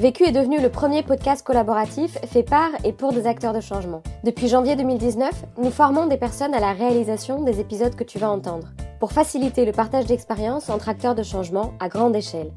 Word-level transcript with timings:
Vécu 0.00 0.24
est 0.24 0.32
devenu 0.32 0.58
le 0.58 0.70
premier 0.70 1.02
podcast 1.02 1.44
collaboratif 1.44 2.16
fait 2.24 2.42
par 2.42 2.70
et 2.84 2.92
pour 2.94 3.12
des 3.12 3.26
acteurs 3.26 3.52
de 3.52 3.60
changement. 3.60 4.02
Depuis 4.24 4.48
janvier 4.48 4.74
2019, 4.74 5.30
nous 5.58 5.70
formons 5.70 6.06
des 6.06 6.16
personnes 6.16 6.54
à 6.54 6.58
la 6.58 6.72
réalisation 6.72 7.42
des 7.42 7.60
épisodes 7.60 7.94
que 7.94 8.02
tu 8.02 8.18
vas 8.18 8.30
entendre, 8.30 8.68
pour 8.98 9.12
faciliter 9.12 9.66
le 9.66 9.72
partage 9.72 10.06
d'expériences 10.06 10.70
entre 10.70 10.88
acteurs 10.88 11.14
de 11.14 11.22
changement 11.22 11.74
à 11.80 11.90
grande 11.90 12.16
échelle. 12.16 12.50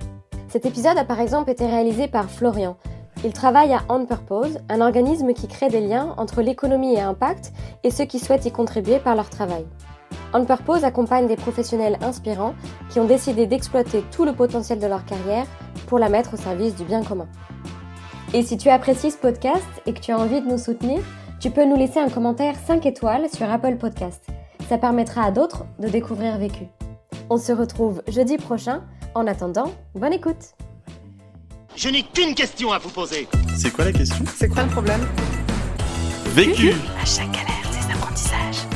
Cet 0.48 0.66
épisode 0.66 0.98
a 0.98 1.04
par 1.04 1.20
exemple 1.20 1.50
été 1.50 1.66
réalisé 1.66 2.08
par 2.08 2.30
Florian. 2.30 2.78
Il 3.26 3.34
travaille 3.34 3.74
à 3.74 3.82
On 3.90 4.06
Purpose, 4.06 4.60
un 4.70 4.80
organisme 4.80 5.34
qui 5.34 5.50
crée 5.50 5.68
des 5.68 5.82
liens 5.82 6.16
entre 6.16 6.42
l'économie 6.42 6.94
et 6.94 7.02
impact 7.02 7.52
et 7.84 7.92
ceux 7.92 8.06
qui 8.06 8.20
souhaitent 8.20 8.46
y 8.46 8.54
contribuer 8.54 9.00
par 9.00 9.18
leur 9.18 9.30
travail. 9.30 9.66
On 10.34 10.46
Purpose 10.46 10.84
accompagne 10.84 11.28
des 11.28 11.36
professionnels 11.36 11.98
inspirants 12.02 12.56
qui 12.90 13.00
ont 13.00 13.06
décidé 13.06 13.46
d'exploiter 13.48 14.04
tout 14.12 14.26
le 14.26 14.34
potentiel 14.34 14.80
de 14.80 14.88
leur 14.88 15.06
carrière 15.06 15.46
pour 15.88 16.00
la 16.00 16.10
mettre 16.10 16.34
au 16.34 16.38
service 16.38 16.76
du 16.76 16.84
bien 16.84 17.04
commun. 17.04 17.28
Et 18.34 18.42
si 18.42 18.58
tu 18.58 18.70
apprécies 18.70 19.12
ce 19.12 19.18
podcast 19.18 19.64
et 19.86 19.94
que 19.94 20.00
tu 20.00 20.12
as 20.12 20.18
envie 20.18 20.42
de 20.42 20.48
nous 20.48 20.58
soutenir, 20.58 21.00
tu 21.40 21.52
peux 21.52 21.66
nous 21.66 21.76
laisser 21.76 22.00
un 22.00 22.10
commentaire 22.10 22.56
5 22.66 22.86
étoiles 22.86 23.30
sur 23.30 23.50
Apple 23.52 23.76
Podcast. 23.78 24.26
Ça 24.70 24.78
permettra 24.78 25.24
à 25.24 25.32
d'autres 25.32 25.66
de 25.80 25.88
découvrir 25.88 26.38
Vécu. 26.38 26.68
On 27.30 27.38
se 27.38 27.52
retrouve 27.52 28.02
jeudi 28.08 28.38
prochain. 28.38 28.82
En 29.14 29.28
attendant, 29.28 29.72
bonne 29.94 30.14
écoute. 30.14 30.56
Je 31.76 31.90
n'ai 31.90 32.04
qu'une 32.04 32.34
question 32.34 32.72
à 32.72 32.80
vous 32.80 32.90
poser. 32.90 33.28
C'est 33.56 33.72
quoi 33.72 33.86
la 33.86 33.92
question? 33.92 34.24
C'est 34.36 34.48
quoi 34.48 34.64
le 34.64 34.70
problème? 34.70 35.02
Vécu 36.28 36.72
À 37.02 37.06
chaque 37.06 37.32
galère, 37.32 37.70
des 37.72 37.94
apprentissages. 37.94 38.73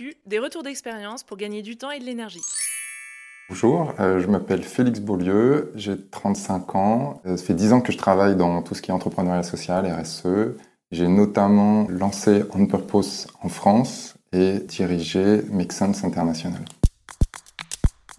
Vécu, 0.00 0.16
des 0.26 0.38
retours 0.38 0.62
d'expérience 0.62 1.22
pour 1.22 1.36
gagner 1.36 1.62
du 1.62 1.76
temps 1.76 1.90
et 1.90 1.98
de 1.98 2.04
l'énergie. 2.04 2.40
Bonjour, 3.48 3.92
euh, 3.98 4.20
je 4.20 4.26
m'appelle 4.28 4.62
Félix 4.62 5.00
Beaulieu, 5.00 5.72
j'ai 5.74 5.96
35 5.98 6.74
ans. 6.74 7.20
Euh, 7.26 7.36
ça 7.36 7.44
fait 7.44 7.54
10 7.54 7.72
ans 7.72 7.80
que 7.80 7.92
je 7.92 7.98
travaille 7.98 8.36
dans 8.36 8.62
tout 8.62 8.74
ce 8.74 8.82
qui 8.82 8.90
est 8.90 8.94
entrepreneuriat 8.94 9.42
social, 9.42 9.86
RSE. 9.86 10.54
J'ai 10.90 11.08
notamment 11.08 11.86
lancé 11.88 12.44
On 12.54 12.66
Purpose 12.66 13.26
en 13.42 13.48
France 13.48 14.14
et 14.32 14.60
dirigé 14.60 15.42
Make 15.50 15.72
Sense 15.72 16.04
International. 16.04 16.64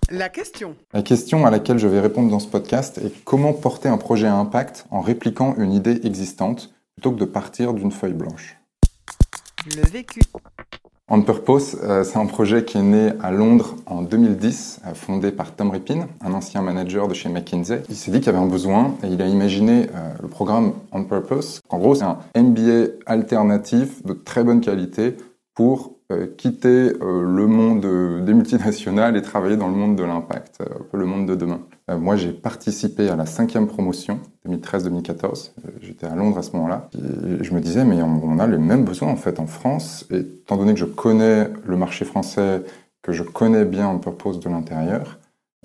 La 0.09 0.29
question. 0.29 0.75
La 0.93 1.01
question 1.01 1.45
à 1.45 1.51
laquelle 1.51 1.77
je 1.77 1.87
vais 1.87 2.01
répondre 2.01 2.29
dans 2.29 2.39
ce 2.39 2.47
podcast 2.47 2.97
est 2.97 3.23
comment 3.23 3.53
porter 3.53 3.89
un 3.89 3.97
projet 3.97 4.27
à 4.27 4.35
impact 4.35 4.85
en 4.91 5.01
répliquant 5.01 5.55
une 5.57 5.71
idée 5.71 6.01
existante 6.03 6.73
plutôt 6.95 7.11
que 7.11 7.19
de 7.19 7.25
partir 7.25 7.73
d'une 7.73 7.91
feuille 7.91 8.13
blanche? 8.13 8.60
Le 9.65 9.87
vécu. 9.87 10.21
On 11.07 11.21
Purpose, 11.21 11.77
euh, 11.83 12.03
c'est 12.03 12.17
un 12.17 12.25
projet 12.25 12.65
qui 12.65 12.79
est 12.79 12.83
né 12.83 13.11
à 13.21 13.31
Londres 13.31 13.75
en 13.85 14.01
2010, 14.01 14.81
euh, 14.87 14.93
fondé 14.95 15.31
par 15.31 15.55
Tom 15.55 15.69
Rippin, 15.69 16.07
un 16.21 16.33
ancien 16.33 16.63
manager 16.63 17.07
de 17.07 17.13
chez 17.13 17.29
McKinsey. 17.29 17.83
Il 17.89 17.95
s'est 17.95 18.09
dit 18.09 18.19
qu'il 18.19 18.27
y 18.27 18.35
avait 18.35 18.43
un 18.43 18.47
besoin 18.47 18.95
et 19.03 19.07
il 19.07 19.21
a 19.21 19.27
imaginé 19.27 19.87
euh, 19.93 20.13
le 20.19 20.27
programme 20.29 20.73
On 20.91 21.03
Purpose. 21.03 21.61
En 21.69 21.77
gros, 21.77 21.93
c'est 21.93 22.05
un 22.05 22.17
MBA 22.35 23.03
alternatif 23.05 24.03
de 24.03 24.13
très 24.13 24.43
bonne 24.43 24.61
qualité 24.61 25.15
pour 25.53 25.97
quitter 26.37 26.91
le 26.99 27.47
monde 27.47 28.25
des 28.25 28.33
multinationales 28.33 29.15
et 29.15 29.21
travailler 29.21 29.55
dans 29.55 29.69
le 29.69 29.75
monde 29.75 29.95
de 29.95 30.03
l'impact, 30.03 30.61
le 30.91 31.05
monde 31.05 31.25
de 31.25 31.35
demain. 31.35 31.61
Moi, 31.99 32.15
j'ai 32.15 32.31
participé 32.31 33.09
à 33.09 33.15
la 33.15 33.25
cinquième 33.25 33.67
promotion, 33.67 34.19
2013-2014. 34.47 35.51
J'étais 35.81 36.05
à 36.07 36.15
Londres 36.15 36.37
à 36.37 36.43
ce 36.43 36.51
moment-là. 36.53 36.89
Je 36.93 37.53
me 37.53 37.59
disais, 37.59 37.85
mais 37.85 38.01
on 38.01 38.39
a 38.39 38.47
les 38.47 38.57
mêmes 38.57 38.85
besoins 38.85 39.09
en 39.09 39.15
fait 39.15 39.39
en 39.39 39.47
France. 39.47 40.05
Et 40.11 40.19
étant 40.19 40.57
donné 40.57 40.73
que 40.73 40.79
je 40.79 40.85
connais 40.85 41.49
le 41.65 41.77
marché 41.77 42.05
français, 42.05 42.63
que 43.01 43.11
je 43.11 43.23
connais 43.23 43.65
bien 43.65 43.89
On 43.89 43.99
Purpose 43.99 44.39
de 44.39 44.49
l'intérieur, 44.49 45.19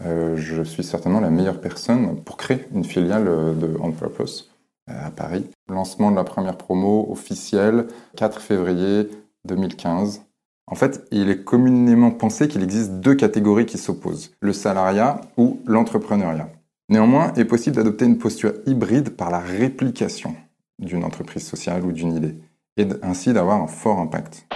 euh, 0.04 0.36
je 0.36 0.62
suis 0.62 0.84
certainement 0.84 1.20
la 1.20 1.30
meilleure 1.30 1.60
personne 1.60 2.22
pour 2.22 2.36
créer 2.36 2.66
une 2.74 2.84
filiale 2.84 3.24
de 3.24 3.76
On 3.80 3.92
Purpose 3.92 4.50
à 4.86 5.10
Paris. 5.10 5.48
Lancement 5.68 6.10
de 6.10 6.16
la 6.16 6.24
première 6.24 6.56
promo 6.56 7.08
officielle, 7.10 7.86
4 8.16 8.40
février 8.40 9.08
2015. 9.44 10.22
En 10.68 10.74
fait, 10.74 11.06
il 11.12 11.30
est 11.30 11.44
communément 11.44 12.10
pensé 12.10 12.48
qu'il 12.48 12.64
existe 12.64 12.94
deux 12.94 13.14
catégories 13.14 13.66
qui 13.66 13.78
s'opposent, 13.78 14.32
le 14.40 14.52
salariat 14.52 15.20
ou 15.36 15.60
l'entrepreneuriat. 15.64 16.48
Néanmoins, 16.88 17.32
il 17.36 17.42
est 17.42 17.44
possible 17.44 17.76
d'adopter 17.76 18.04
une 18.04 18.18
posture 18.18 18.52
hybride 18.66 19.10
par 19.10 19.30
la 19.30 19.38
réplication 19.38 20.34
d'une 20.80 21.04
entreprise 21.04 21.46
sociale 21.46 21.84
ou 21.84 21.92
d'une 21.92 22.16
idée, 22.16 22.34
et 22.76 22.88
ainsi 23.02 23.32
d'avoir 23.32 23.62
un 23.62 23.68
fort 23.68 24.00
impact. 24.00 24.46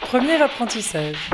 Premier 0.00 0.40
apprentissage. 0.40 1.30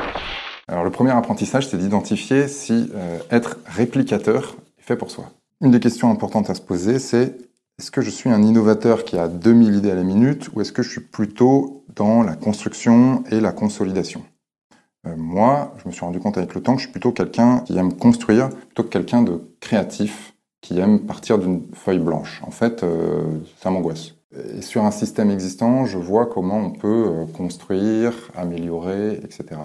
Alors 0.67 0.83
le 0.83 0.91
premier 0.91 1.13
apprentissage, 1.13 1.69
c'est 1.69 1.77
d'identifier 1.77 2.49
si 2.49 2.91
euh, 2.95 3.19
être 3.31 3.59
réplicateur 3.67 4.57
est 4.79 4.83
fait 4.83 4.97
pour 4.97 5.13
soi. 5.13 5.27
Une 5.61 5.71
des 5.71 5.81
questions 5.81 6.11
importantes 6.11 6.51
à 6.51 6.55
se 6.55 6.61
poser, 6.61 6.99
c'est 6.99 7.37
est-ce 7.79 7.91
que 7.91 8.03
je 8.03 8.11
suis 8.11 8.31
un 8.31 8.43
innovateur 8.43 9.05
qui 9.05 9.19
a 9.19 9.27
2000 9.27 9.75
idées 9.75 9.91
à 9.91 9.97
la 9.97 10.05
minute 10.05 10.49
ou 10.53 10.61
est-ce 10.61 10.73
que 10.73 10.83
je 10.83 10.91
suis 10.91 11.01
plutôt 11.01 11.85
dans 11.97 12.23
la 12.23 12.37
construction 12.37 13.25
et 13.31 13.41
la 13.41 13.51
consolidation? 13.51 14.23
Euh, 15.07 15.17
Moi, 15.17 15.75
je 15.83 15.89
me 15.89 15.93
suis 15.93 16.05
rendu 16.05 16.21
compte 16.21 16.39
avec 16.39 16.55
le 16.55 16.63
temps 16.63 16.75
que 16.75 16.81
je 16.81 16.85
suis 16.85 16.93
plutôt 16.93 17.11
quelqu'un 17.11 17.61
qui 17.61 17.77
aime 17.77 17.93
construire 17.93 18.49
plutôt 18.51 18.85
que 18.85 18.89
quelqu'un 18.89 19.23
de 19.23 19.41
créatif 19.61 20.35
qui 20.61 20.79
aime 20.79 21.01
partir 21.01 21.39
d'une 21.39 21.63
feuille 21.75 21.99
blanche. 21.99 22.41
En 22.47 22.53
fait, 22.53 22.85
euh, 22.85 23.39
ça 23.61 23.71
m'angoisse. 23.71 24.15
Et 24.57 24.63
sur 24.63 24.85
un 24.85 24.91
système 24.91 25.31
existant, 25.31 25.85
je 25.85 25.99
vois 25.99 26.27
comment 26.27 26.59
on 26.59 26.71
peut 26.71 27.07
euh, 27.09 27.27
construire, 27.27 28.31
améliorer, 28.37 29.15
etc. 29.15 29.61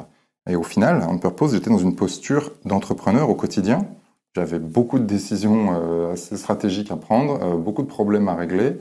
Et 0.50 0.56
au 0.56 0.64
final, 0.64 1.04
en 1.04 1.18
purpose, 1.20 1.54
j'étais 1.54 1.70
dans 1.70 1.78
une 1.78 1.96
posture 1.96 2.52
d'entrepreneur 2.66 3.30
au 3.30 3.36
quotidien 3.36 3.86
j'avais 4.36 4.60
beaucoup 4.60 5.00
de 5.00 5.06
décisions 5.06 5.70
euh, 5.74 6.14
assez 6.14 6.38
stratégiques 6.38 6.92
à 6.92 6.96
prendre, 6.96 7.40
euh, 7.42 7.58
beaucoup 7.58 7.82
de 7.82 7.88
problèmes 7.88 8.28
à 8.28 8.36
régler 8.36 8.78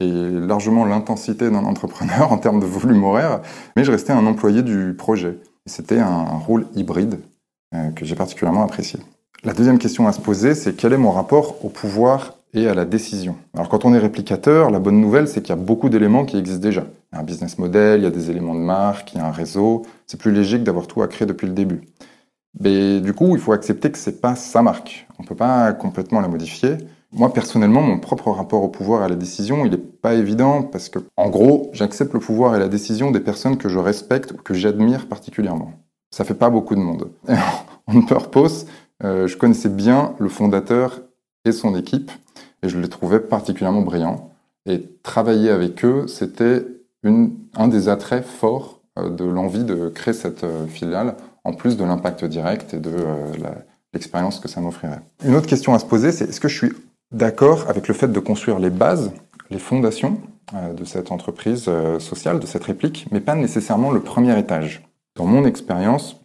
et 0.00 0.10
largement 0.10 0.84
l'intensité 0.84 1.50
d'un 1.50 1.64
entrepreneur 1.64 2.30
en 2.32 2.38
termes 2.38 2.60
de 2.60 2.66
volume 2.66 3.04
horaire, 3.04 3.40
mais 3.76 3.84
je 3.84 3.92
restais 3.92 4.12
un 4.12 4.26
employé 4.26 4.62
du 4.62 4.94
projet. 4.94 5.38
C'était 5.66 6.00
un, 6.00 6.24
rôle 6.24 6.66
hybride 6.74 7.20
euh, 7.74 7.90
que 7.90 8.04
j'ai 8.04 8.16
particulièrement 8.16 8.64
apprécié. 8.64 9.00
La 9.44 9.54
deuxième 9.54 9.78
question 9.78 10.06
à 10.06 10.12
se 10.12 10.20
poser, 10.20 10.54
c'est 10.54 10.74
quel 10.74 10.92
est 10.92 10.98
mon 10.98 11.10
rapport 11.10 11.64
au 11.64 11.68
pouvoir 11.68 12.34
et 12.54 12.68
à 12.68 12.74
la 12.74 12.84
décision? 12.84 13.36
Alors 13.54 13.68
quand 13.68 13.84
on 13.84 13.94
est 13.94 13.98
réplicateur, 13.98 14.70
la 14.70 14.78
bonne 14.78 15.00
nouvelle, 15.00 15.26
c'est 15.26 15.40
qu'il 15.40 15.50
y 15.50 15.58
a 15.58 15.60
beaucoup 15.60 15.88
d'éléments 15.88 16.24
qui 16.24 16.36
existent 16.36 16.62
déjà. 16.62 16.84
Il 17.12 17.16
y 17.16 17.18
a 17.18 17.20
un 17.20 17.24
business 17.24 17.58
model, 17.58 18.00
il 18.00 18.04
y 18.04 18.06
a 18.06 18.10
des 18.10 18.30
éléments 18.30 18.54
de 18.54 18.60
marque, 18.60 19.14
il 19.14 19.18
y 19.18 19.20
a 19.20 19.26
un 19.26 19.32
réseau. 19.32 19.82
C'est 20.06 20.20
plus 20.20 20.32
léger 20.32 20.58
que 20.58 20.64
d'avoir 20.64 20.86
tout 20.86 21.02
à 21.02 21.08
créer 21.08 21.26
depuis 21.26 21.46
le 21.46 21.54
début. 21.54 21.80
Du 22.54 23.14
coup, 23.14 23.34
il 23.34 23.40
faut 23.40 23.52
accepter 23.52 23.90
que 23.90 23.98
c'est 23.98 24.20
pas 24.20 24.34
sa 24.34 24.62
marque. 24.62 25.06
On 25.18 25.24
peut 25.24 25.34
pas 25.34 25.72
complètement 25.72 26.20
la 26.20 26.28
modifier. 26.28 26.76
Moi, 27.12 27.32
personnellement, 27.32 27.82
mon 27.82 27.98
propre 27.98 28.30
rapport 28.30 28.62
au 28.62 28.68
pouvoir 28.68 29.02
et 29.02 29.04
à 29.04 29.08
la 29.08 29.16
décision, 29.16 29.64
il 29.66 29.74
est 29.74 30.00
pas 30.00 30.14
évident 30.14 30.62
parce 30.62 30.88
que, 30.88 30.98
en 31.16 31.28
gros, 31.28 31.70
j'accepte 31.72 32.14
le 32.14 32.20
pouvoir 32.20 32.56
et 32.56 32.58
la 32.58 32.68
décision 32.68 33.10
des 33.10 33.20
personnes 33.20 33.58
que 33.58 33.68
je 33.68 33.78
respecte 33.78 34.32
ou 34.32 34.36
que 34.36 34.54
j'admire 34.54 35.08
particulièrement. 35.08 35.72
Ça 36.10 36.24
fait 36.24 36.34
pas 36.34 36.50
beaucoup 36.50 36.74
de 36.74 36.80
monde. 36.80 37.10
En 37.86 38.02
purpose, 38.06 38.66
euh, 39.04 39.26
je 39.26 39.36
connaissais 39.36 39.68
bien 39.68 40.14
le 40.18 40.28
fondateur 40.28 41.00
et 41.44 41.52
son 41.52 41.76
équipe 41.76 42.10
et 42.62 42.68
je 42.68 42.78
les 42.78 42.88
trouvais 42.88 43.20
particulièrement 43.20 43.82
brillants. 43.82 44.30
Et 44.66 44.82
travailler 45.02 45.50
avec 45.50 45.84
eux, 45.84 46.06
c'était 46.06 46.64
un 47.04 47.68
des 47.68 47.88
attraits 47.88 48.24
forts 48.24 48.80
euh, 48.98 49.10
de 49.10 49.24
l'envie 49.24 49.64
de 49.64 49.88
créer 49.88 50.14
cette 50.14 50.44
euh, 50.44 50.66
filiale 50.66 51.16
en 51.44 51.52
plus 51.52 51.76
de 51.76 51.84
l'impact 51.84 52.24
direct 52.24 52.74
et 52.74 52.78
de 52.78 52.92
euh, 52.94 53.32
l'expérience 53.92 54.40
que 54.40 54.48
ça 54.48 54.60
m'offrirait. 54.60 55.00
Une 55.24 55.34
autre 55.34 55.46
question 55.46 55.74
à 55.74 55.78
se 55.78 55.84
poser, 55.84 56.12
c'est 56.12 56.28
est-ce 56.28 56.40
que 56.40 56.48
je 56.48 56.56
suis 56.56 56.72
d'accord 57.10 57.68
avec 57.68 57.88
le 57.88 57.94
fait 57.94 58.08
de 58.08 58.20
construire 58.20 58.58
les 58.58 58.70
bases, 58.70 59.12
les 59.50 59.58
fondations 59.58 60.20
euh, 60.54 60.72
de 60.72 60.84
cette 60.84 61.10
entreprise 61.10 61.66
euh, 61.68 61.98
sociale, 61.98 62.38
de 62.38 62.46
cette 62.46 62.64
réplique, 62.64 63.06
mais 63.10 63.20
pas 63.20 63.34
nécessairement 63.34 63.90
le 63.90 64.00
premier 64.00 64.38
étage? 64.38 64.86
Dans 65.16 65.26
mon 65.26 65.44
expérience, 65.44 66.18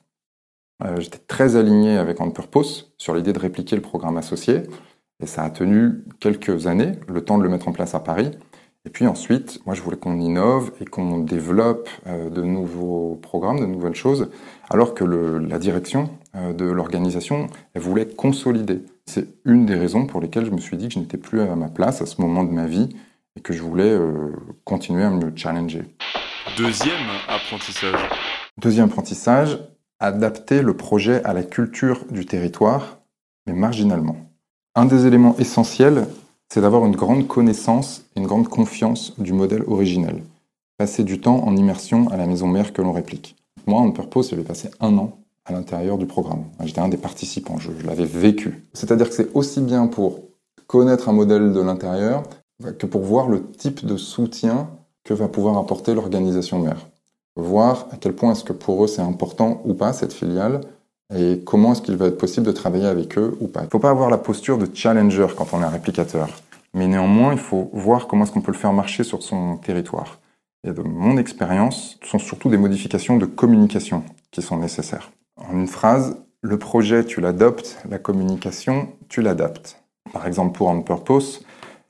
j'étais 0.99 1.17
très 1.17 1.57
aligné 1.57 1.97
avec 1.97 2.21
On 2.21 2.31
Purpose 2.31 2.93
sur 2.97 3.13
l'idée 3.13 3.33
de 3.33 3.39
répliquer 3.39 3.75
le 3.75 3.81
programme 3.81 4.15
associé, 4.15 4.63
et 5.21 5.25
ça 5.25 5.43
a 5.43 5.49
tenu 5.49 6.05
quelques 6.21 6.67
années, 6.67 6.93
le 7.09 7.21
temps 7.21 7.37
de 7.37 7.43
le 7.43 7.49
mettre 7.49 7.67
en 7.67 7.73
place 7.73 7.95
à 7.95 7.99
Paris. 7.99 8.31
Et 8.87 8.89
puis 8.89 9.05
ensuite, 9.05 9.59
moi 9.65 9.75
je 9.75 9.81
voulais 9.81 9.97
qu'on 9.97 10.19
innove 10.19 10.71
et 10.79 10.85
qu'on 10.85 11.19
développe 11.19 11.89
de 12.07 12.41
nouveaux 12.41 13.19
programmes, 13.21 13.59
de 13.59 13.65
nouvelles 13.65 13.95
choses 13.95 14.29
alors 14.69 14.93
que 14.93 15.03
le, 15.03 15.39
la 15.39 15.59
direction 15.59 16.09
euh, 16.35 16.53
de 16.53 16.65
l'organisation, 16.65 17.47
elle 17.73 17.81
voulait 17.81 18.07
consolider 18.07 18.81
C'est 19.05 19.27
une 19.45 19.65
des 19.65 19.75
raisons 19.75 20.05
pour 20.05 20.21
lesquelles 20.21 20.45
je 20.45 20.51
me 20.51 20.59
suis 20.59 20.77
dit 20.77 20.87
que 20.87 20.93
je 20.93 20.99
n'étais 20.99 21.17
plus 21.17 21.41
à 21.41 21.55
ma 21.55 21.69
place 21.69 22.01
à 22.01 22.05
ce 22.05 22.21
moment 22.21 22.43
de 22.43 22.51
ma 22.51 22.67
vie 22.67 22.89
et 23.35 23.41
que 23.41 23.53
je 23.53 23.61
voulais 23.61 23.91
euh, 23.91 24.33
continuer 24.65 25.03
à 25.03 25.09
me 25.09 25.31
challenger. 25.35 25.83
Deuxième 26.57 27.07
apprentissage. 27.27 28.09
Deuxième 28.57 28.85
apprentissage, 28.85 29.59
adapter 29.99 30.61
le 30.61 30.75
projet 30.75 31.23
à 31.23 31.33
la 31.33 31.43
culture 31.43 32.05
du 32.09 32.25
territoire, 32.25 32.99
mais 33.45 33.53
marginalement. 33.53 34.17
Un 34.75 34.85
des 34.85 35.05
éléments 35.05 35.35
essentiels, 35.37 36.07
c'est 36.49 36.61
d'avoir 36.61 36.85
une 36.85 36.95
grande 36.95 37.27
connaissance 37.27 38.03
et 38.15 38.19
une 38.19 38.27
grande 38.27 38.47
confiance 38.47 39.13
du 39.19 39.33
modèle 39.33 39.63
originel. 39.67 40.23
Passer 40.77 41.03
du 41.03 41.19
temps 41.19 41.43
en 41.45 41.55
immersion 41.55 42.07
à 42.09 42.17
la 42.17 42.27
maison 42.27 42.47
mère 42.47 42.73
que 42.73 42.81
l'on 42.81 42.93
réplique. 42.93 43.35
Moi, 43.65 43.81
en 43.81 43.91
purpose, 43.91 44.29
j'avais 44.29 44.43
passé 44.43 44.69
un 44.79 44.97
an 44.97 45.17
à 45.45 45.51
l'intérieur 45.51 45.97
du 45.97 46.05
programme. 46.05 46.45
J'étais 46.63 46.79
un 46.79 46.89
des 46.89 46.97
participants, 46.97 47.57
je 47.57 47.71
l'avais 47.85 48.05
vécu. 48.05 48.63
C'est-à-dire 48.73 49.09
que 49.09 49.15
c'est 49.15 49.33
aussi 49.33 49.61
bien 49.61 49.87
pour 49.87 50.19
connaître 50.67 51.09
un 51.09 51.13
modèle 51.13 51.53
de 51.53 51.61
l'intérieur 51.61 52.23
que 52.77 52.85
pour 52.85 53.01
voir 53.01 53.27
le 53.27 53.43
type 53.51 53.85
de 53.85 53.97
soutien 53.97 54.69
que 55.03 55.13
va 55.13 55.27
pouvoir 55.27 55.57
apporter 55.57 55.93
l'organisation 55.93 56.59
mère. 56.59 56.87
Voir 57.35 57.87
à 57.91 57.97
quel 57.97 58.13
point 58.13 58.31
est-ce 58.31 58.43
que 58.43 58.53
pour 58.53 58.83
eux 58.83 58.87
c'est 58.87 59.01
important 59.01 59.61
ou 59.65 59.73
pas 59.73 59.93
cette 59.93 60.11
filiale 60.11 60.61
et 61.15 61.41
comment 61.45 61.71
est-ce 61.71 61.81
qu'il 61.81 61.95
va 61.95 62.07
être 62.07 62.17
possible 62.17 62.45
de 62.45 62.51
travailler 62.51 62.87
avec 62.87 63.17
eux 63.17 63.37
ou 63.39 63.47
pas? 63.47 63.61
Il 63.61 63.65
ne 63.65 63.69
faut 63.69 63.79
pas 63.79 63.89
avoir 63.89 64.09
la 64.09 64.17
posture 64.17 64.57
de 64.57 64.67
challenger 64.73 65.27
quand 65.35 65.53
on 65.53 65.61
est 65.61 65.65
un 65.65 65.69
réplicateur, 65.69 66.29
mais 66.73 66.87
néanmoins 66.87 67.33
il 67.33 67.39
faut 67.39 67.69
voir 67.73 68.07
comment 68.07 68.23
est-ce 68.23 68.31
qu'on 68.31 68.41
peut 68.41 68.51
le 68.51 68.57
faire 68.57 68.73
marcher 68.73 69.03
sur 69.03 69.23
son 69.23 69.57
territoire. 69.57 70.19
Et 70.63 70.71
de 70.71 70.81
mon 70.81 71.17
expérience, 71.17 71.97
ce 72.03 72.09
sont 72.09 72.19
surtout 72.19 72.49
des 72.49 72.57
modifications 72.57 73.17
de 73.17 73.25
communication 73.25 74.03
qui 74.31 74.41
sont 74.41 74.57
nécessaires. 74.57 75.11
En 75.37 75.53
une 75.53 75.67
phrase, 75.67 76.17
le 76.41 76.57
projet 76.59 77.05
tu 77.05 77.21
l'adoptes, 77.21 77.77
la 77.89 77.99
communication 77.99 78.89
tu 79.07 79.21
l'adaptes. 79.21 79.81
Par 80.11 80.27
exemple 80.27 80.57
pour 80.57 80.67
On 80.67 80.81
Purpose, 80.81 81.45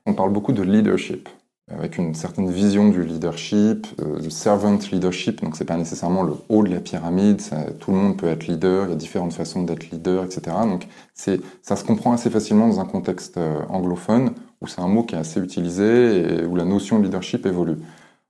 on 0.06 0.14
parle 0.14 0.32
beaucoup 0.32 0.52
de 0.52 0.62
leadership 0.62 1.28
avec 1.70 1.98
une 1.98 2.14
certaine 2.14 2.50
vision 2.50 2.88
du 2.88 3.04
leadership, 3.04 3.86
euh, 4.00 4.18
du 4.20 4.30
servant 4.30 4.78
leadership. 4.90 5.42
Donc, 5.42 5.56
c'est 5.56 5.64
pas 5.64 5.76
nécessairement 5.76 6.22
le 6.22 6.34
haut 6.48 6.62
de 6.62 6.70
la 6.70 6.80
pyramide. 6.80 7.42
Tout 7.78 7.90
le 7.90 7.98
monde 7.98 8.16
peut 8.16 8.28
être 8.28 8.46
leader. 8.46 8.86
Il 8.86 8.90
y 8.90 8.92
a 8.92 8.96
différentes 8.96 9.32
façons 9.32 9.62
d'être 9.62 9.90
leader, 9.90 10.24
etc. 10.24 10.56
Donc, 10.64 10.86
ça 11.14 11.76
se 11.76 11.84
comprend 11.84 12.12
assez 12.12 12.30
facilement 12.30 12.68
dans 12.68 12.80
un 12.80 12.84
contexte 12.84 13.36
euh, 13.36 13.60
anglophone 13.68 14.32
où 14.60 14.66
c'est 14.66 14.80
un 14.80 14.88
mot 14.88 15.02
qui 15.02 15.14
est 15.14 15.18
assez 15.18 15.40
utilisé 15.40 16.40
et 16.42 16.44
où 16.44 16.56
la 16.56 16.64
notion 16.64 16.98
de 16.98 17.04
leadership 17.04 17.44
évolue. 17.46 17.76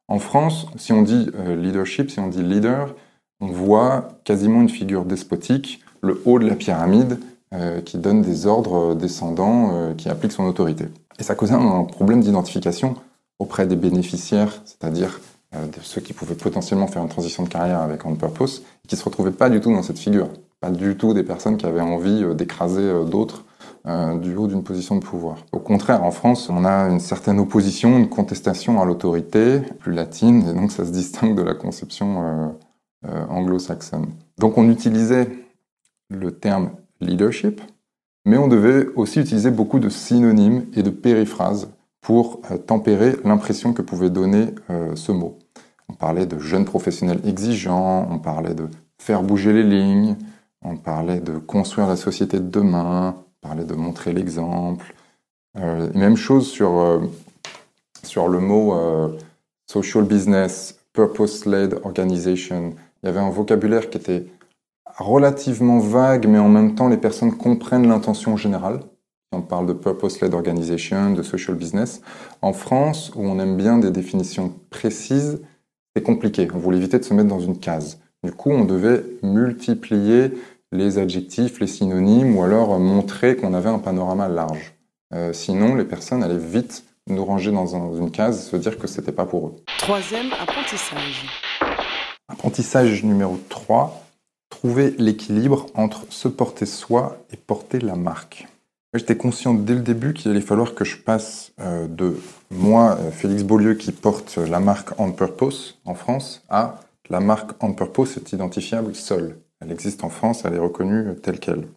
En 0.08 0.18
France, 0.18 0.66
si 0.76 0.92
on 0.92 1.02
dit 1.02 1.30
euh, 1.34 1.56
leadership, 1.56 2.10
si 2.10 2.18
on 2.20 2.28
dit 2.28 2.42
leader, 2.42 2.94
on 3.40 3.48
voit 3.48 4.08
quasiment 4.24 4.60
une 4.60 4.68
figure 4.68 5.04
despotique, 5.04 5.80
le 6.00 6.20
haut 6.24 6.38
de 6.38 6.46
la 6.46 6.56
pyramide, 6.56 7.18
euh, 7.54 7.80
qui 7.80 7.98
donne 7.98 8.20
des 8.20 8.46
ordres 8.46 8.94
descendants, 8.94 9.94
qui 9.96 10.08
applique 10.08 10.32
son 10.32 10.44
autorité. 10.44 10.86
Et 11.18 11.22
ça 11.22 11.34
cause 11.34 11.52
un 11.52 11.84
problème 11.84 12.20
d'identification 12.20 12.96
auprès 13.38 13.66
des 13.66 13.76
bénéficiaires, 13.76 14.62
c'est-à-dire 14.64 15.20
euh, 15.54 15.66
ceux 15.82 16.00
qui 16.00 16.12
pouvaient 16.12 16.34
potentiellement 16.34 16.86
faire 16.86 17.02
une 17.02 17.08
transition 17.08 17.42
de 17.42 17.48
carrière 17.48 17.80
avec 17.80 18.04
On 18.04 18.14
Purpose, 18.14 18.62
qui 18.86 18.96
se 18.96 19.04
retrouvaient 19.04 19.30
pas 19.30 19.48
du 19.48 19.60
tout 19.60 19.72
dans 19.72 19.82
cette 19.82 19.98
figure. 19.98 20.28
Pas 20.60 20.70
du 20.70 20.96
tout 20.96 21.14
des 21.14 21.22
personnes 21.22 21.56
qui 21.56 21.66
avaient 21.66 21.80
envie 21.80 22.22
euh, 22.22 22.34
d'écraser 22.34 22.82
euh, 22.82 23.04
d'autres 23.04 23.44
du 24.20 24.36
haut 24.36 24.48
d'une 24.48 24.64
position 24.64 24.96
de 24.96 25.00
pouvoir. 25.00 25.38
Au 25.52 25.60
contraire, 25.60 26.04
en 26.04 26.10
France, 26.10 26.50
on 26.50 26.66
a 26.66 26.90
une 26.90 27.00
certaine 27.00 27.38
opposition, 27.38 27.96
une 27.96 28.10
contestation 28.10 28.82
à 28.82 28.84
l'autorité, 28.84 29.60
plus 29.78 29.94
latine, 29.94 30.46
et 30.46 30.52
donc 30.52 30.72
ça 30.72 30.84
se 30.84 30.90
distingue 30.90 31.34
de 31.34 31.40
la 31.40 31.54
conception 31.54 32.54
anglo-saxonne. 33.06 34.08
Donc 34.36 34.58
on 34.58 34.68
utilisait 34.68 35.30
le 36.10 36.32
terme 36.32 36.72
leadership, 37.00 37.62
mais 38.26 38.36
on 38.36 38.48
devait 38.48 38.88
aussi 38.94 39.20
utiliser 39.20 39.50
beaucoup 39.50 39.78
de 39.78 39.88
synonymes 39.88 40.66
et 40.74 40.82
de 40.82 40.90
périphrases 40.90 41.70
pour 42.00 42.40
euh, 42.50 42.58
tempérer 42.58 43.16
l'impression 43.24 43.72
que 43.72 43.82
pouvait 43.82 44.10
donner 44.10 44.54
euh, 44.70 44.94
ce 44.94 45.12
mot. 45.12 45.38
On 45.88 45.94
parlait 45.94 46.26
de 46.26 46.38
jeunes 46.38 46.64
professionnels 46.64 47.20
exigeants, 47.26 48.06
on 48.10 48.18
parlait 48.18 48.54
de 48.54 48.68
faire 48.98 49.22
bouger 49.22 49.52
les 49.52 49.62
lignes, 49.62 50.16
on 50.62 50.76
parlait 50.76 51.20
de 51.20 51.38
construire 51.38 51.86
la 51.86 51.96
société 51.96 52.38
de 52.38 52.48
demain, 52.48 53.16
on 53.18 53.48
parlait 53.48 53.64
de 53.64 53.74
montrer 53.74 54.12
l'exemple. 54.12 54.94
Euh, 55.56 55.88
même 55.94 56.16
chose 56.16 56.48
sur, 56.50 57.00
sur 58.02 58.28
le 58.28 58.38
mot 58.38 58.74
social 59.66 60.04
business, 60.04 60.78
purpose-led 60.92 61.80
organization. 61.84 62.74
Il 63.02 63.06
y 63.06 63.08
avait 63.08 63.20
un 63.20 63.30
vocabulaire 63.30 63.88
qui 63.88 63.98
était 63.98 64.26
relativement 64.98 65.78
vague, 65.78 66.26
mais 66.26 66.38
en 66.38 66.48
même 66.48 66.74
temps, 66.74 66.88
les 66.88 66.96
personnes 66.96 67.36
comprennent 67.36 67.88
l'intention 67.88 68.36
générale. 68.36 68.80
On 69.32 69.42
parle 69.42 69.66
de 69.66 69.74
purpose-led 69.74 70.32
organization, 70.32 71.12
de 71.12 71.22
social 71.22 71.54
business. 71.54 72.00
En 72.40 72.54
France, 72.54 73.12
où 73.14 73.22
on 73.22 73.38
aime 73.38 73.56
bien 73.56 73.78
des 73.78 73.90
définitions 73.90 74.54
précises, 74.70 75.42
c'est 75.94 76.02
compliqué. 76.02 76.48
On 76.54 76.58
voulait 76.58 76.78
éviter 76.78 76.98
de 76.98 77.04
se 77.04 77.12
mettre 77.12 77.28
dans 77.28 77.40
une 77.40 77.58
case. 77.58 78.00
Du 78.24 78.32
coup, 78.32 78.50
on 78.50 78.64
devait 78.64 79.04
multiplier 79.22 80.32
les 80.72 80.98
adjectifs, 80.98 81.60
les 81.60 81.66
synonymes, 81.66 82.36
ou 82.36 82.42
alors 82.42 82.78
montrer 82.78 83.36
qu'on 83.36 83.52
avait 83.52 83.68
un 83.68 83.78
panorama 83.78 84.28
large. 84.28 84.74
Euh, 85.14 85.32
sinon, 85.34 85.74
les 85.74 85.84
personnes 85.84 86.22
allaient 86.22 86.38
vite 86.38 86.84
nous 87.06 87.24
ranger 87.24 87.52
dans 87.52 87.94
une 87.96 88.10
case 88.10 88.38
et 88.38 88.50
se 88.50 88.56
dire 88.56 88.78
que 88.78 88.86
c'était 88.86 89.12
pas 89.12 89.26
pour 89.26 89.48
eux. 89.48 89.56
Troisième 89.78 90.32
apprentissage. 90.40 91.26
Apprentissage 92.28 93.04
numéro 93.04 93.38
3, 93.48 94.04
trouver 94.50 94.94
l'équilibre 94.98 95.66
entre 95.74 96.04
se 96.10 96.28
porter 96.28 96.66
soi 96.66 97.18
et 97.32 97.36
porter 97.36 97.78
la 97.78 97.94
marque. 97.94 98.46
J'étais 98.94 99.18
conscient 99.18 99.52
dès 99.52 99.74
le 99.74 99.82
début 99.82 100.14
qu'il 100.14 100.30
allait 100.30 100.40
falloir 100.40 100.74
que 100.74 100.84
je 100.84 100.96
passe 100.96 101.52
euh, 101.60 101.86
de 101.88 102.18
moi, 102.50 102.96
euh, 103.00 103.10
Félix 103.10 103.42
Beaulieu, 103.42 103.74
qui 103.74 103.92
porte 103.92 104.38
la 104.38 104.60
marque 104.60 104.98
On 104.98 105.12
Purpose 105.12 105.78
en 105.84 105.94
France, 105.94 106.42
à 106.48 106.80
la 107.10 107.20
marque 107.20 107.50
On 107.62 107.74
Purpose 107.74 108.16
est 108.16 108.32
identifiable 108.32 108.94
seule. 108.94 109.36
Elle 109.60 109.72
existe 109.72 110.04
en 110.04 110.08
France, 110.08 110.42
elle 110.46 110.54
est 110.54 110.58
reconnue 110.58 111.16
telle 111.22 111.38
qu'elle. 111.38 111.68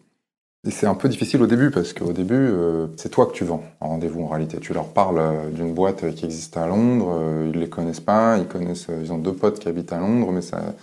Et 0.66 0.70
c'est 0.70 0.86
un 0.86 0.94
peu 0.94 1.08
difficile 1.10 1.42
au 1.42 1.46
début 1.46 1.70
parce 1.70 1.92
qu'au 1.92 2.12
début, 2.14 2.34
euh, 2.34 2.86
c'est 2.96 3.10
toi 3.10 3.26
que 3.26 3.32
tu 3.32 3.44
vends 3.44 3.64
en 3.80 3.88
rendez-vous 3.88 4.22
en 4.22 4.28
réalité. 4.28 4.58
Tu 4.58 4.72
leur 4.72 4.88
parles 4.88 5.52
d'une 5.52 5.74
boîte 5.74 6.14
qui 6.14 6.24
existe 6.24 6.56
à 6.56 6.66
Londres, 6.66 7.20
ils 7.52 7.60
les 7.60 7.68
connaissent 7.68 8.00
pas, 8.00 8.38
ils 8.38 8.46
connaissent, 8.46 8.86
ils 9.02 9.12
ont 9.12 9.18
deux 9.18 9.34
potes 9.34 9.58
qui 9.58 9.68
habitent 9.68 9.92
à 9.92 9.98
Londres, 9.98 10.32
mais 10.32 10.40
ça, 10.40 10.74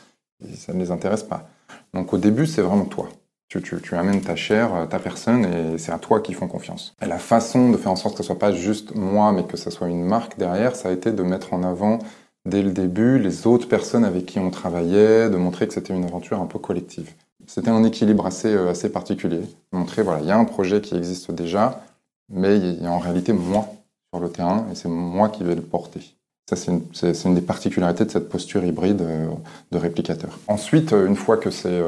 ça 0.55 0.73
ne 0.73 0.79
les 0.79 0.91
intéresse 0.91 1.23
pas. 1.23 1.49
Donc 1.95 2.13
au 2.13 2.19
début, 2.19 2.45
c'est 2.45 2.61
vraiment 2.61 2.85
toi. 2.85 3.09
Tu, 3.49 3.63
tu, 3.63 3.95
amènes 3.95 4.21
ta 4.21 4.35
chair, 4.35 4.75
euh, 4.75 4.85
ta 4.85 4.99
personne, 4.99 5.43
et 5.43 5.79
c'est 5.79 5.91
à 5.91 5.97
toi 5.97 6.21
qu'ils 6.21 6.35
font 6.35 6.47
confiance. 6.47 6.95
Et 7.01 7.07
la 7.07 7.17
façon 7.17 7.71
de 7.71 7.77
faire 7.77 7.91
en 7.91 7.95
sorte 7.95 8.15
que 8.15 8.21
ce 8.21 8.27
soit 8.27 8.37
pas 8.37 8.51
juste 8.51 8.93
moi, 8.93 9.31
mais 9.31 9.43
que 9.43 9.57
ce 9.57 9.71
soit 9.71 9.87
une 9.87 10.03
marque 10.03 10.37
derrière, 10.37 10.75
ça 10.75 10.89
a 10.89 10.91
été 10.91 11.11
de 11.11 11.23
mettre 11.23 11.53
en 11.53 11.63
avant 11.63 11.97
dès 12.45 12.61
le 12.61 12.69
début 12.71 13.17
les 13.17 13.47
autres 13.47 13.67
personnes 13.67 14.05
avec 14.05 14.27
qui 14.27 14.37
on 14.37 14.51
travaillait, 14.51 15.31
de 15.31 15.35
montrer 15.35 15.67
que 15.67 15.73
c'était 15.73 15.95
une 15.95 16.05
aventure 16.05 16.39
un 16.39 16.45
peu 16.45 16.59
collective. 16.59 17.09
C'était 17.47 17.71
un 17.71 17.83
équilibre 17.83 18.27
assez, 18.27 18.53
euh, 18.53 18.69
assez 18.69 18.89
particulier. 18.89 19.41
Montrer, 19.71 20.03
voilà, 20.03 20.21
il 20.21 20.27
y 20.27 20.31
a 20.31 20.37
un 20.37 20.45
projet 20.45 20.79
qui 20.81 20.95
existe 20.95 21.31
déjà, 21.31 21.83
mais 22.29 22.55
il 22.57 22.83
y 22.83 22.85
a 22.85 22.91
en 22.91 22.99
réalité 22.99 23.33
moi 23.33 23.67
sur 24.13 24.21
le 24.21 24.29
terrain, 24.29 24.67
et 24.71 24.75
c'est 24.75 24.89
moi 24.89 25.29
qui 25.29 25.43
vais 25.43 25.55
le 25.55 25.63
porter. 25.63 26.01
Ça, 26.47 26.55
c'est 26.55 26.71
une, 26.71 26.83
une, 27.25 27.35
des 27.35 27.41
particularités 27.41 28.05
de 28.05 28.11
cette 28.11 28.29
posture 28.29 28.63
hybride 28.63 29.01
euh, 29.01 29.27
de 29.71 29.77
réplicateur. 29.79 30.37
Ensuite, 30.47 30.91
une 30.91 31.15
fois 31.15 31.37
que 31.37 31.49
c'est 31.49 31.81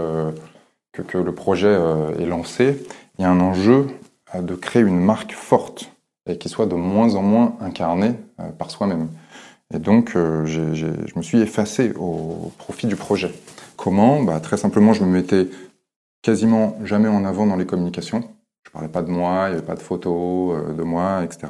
que, 0.92 1.18
le 1.18 1.34
projet 1.34 1.68
euh, 1.68 2.18
est 2.20 2.26
lancé, 2.26 2.84
il 3.18 3.22
y 3.22 3.26
a 3.26 3.30
un 3.30 3.40
enjeu 3.40 3.88
euh, 4.36 4.42
de 4.42 4.56
créer 4.56 4.82
une 4.82 5.00
marque 5.00 5.34
forte 5.34 5.92
et 6.28 6.38
qui 6.38 6.50
soit 6.50 6.66
de 6.66 6.76
moins 6.76 7.16
en 7.16 7.22
moins 7.22 7.56
incarnée 7.62 8.14
euh, 8.40 8.50
par 8.58 8.72
soi-même. 8.72 9.08
Et 9.74 9.80
donc, 9.80 10.12
je 10.16 11.16
me 11.16 11.22
suis 11.22 11.40
effacé 11.40 11.94
au 11.98 12.52
profit 12.58 12.88
du 12.88 12.98
projet. 12.98 13.32
Comment? 13.78 14.22
Bah, 14.22 14.42
Très 14.42 14.58
simplement, 14.58 14.92
je 14.92 15.02
me 15.06 15.10
mettais 15.10 15.48
quasiment 16.22 16.78
jamais 16.84 17.08
en 17.08 17.24
avant 17.24 17.48
dans 17.48 17.56
les 17.56 17.66
communications. 17.66 18.22
Je 18.66 18.72
parlais 18.72 18.90
pas 18.90 19.02
de 19.02 19.10
moi, 19.10 19.46
il 19.46 19.52
n'y 19.52 19.58
avait 19.58 19.66
pas 19.66 19.76
de 19.76 19.82
photos 19.82 20.76
de 20.76 20.84
moi, 20.84 21.24
etc. 21.24 21.48